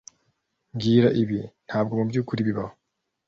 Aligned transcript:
Mbwira 0.73 1.09
ibi 1.21 1.39
ntabwo 1.67 1.91
mubyukuri 1.99 2.41
bibaho 2.47 2.73